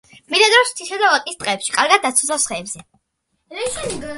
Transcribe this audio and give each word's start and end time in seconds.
ბინადრობს 0.33 0.71
მთისა 0.75 0.97
და 1.01 1.09
ვაკის 1.11 1.37
ტყეებში, 1.43 1.75
კარგად 1.75 2.03
დაცოცავს 2.07 2.49
ხეებზე. 2.53 2.85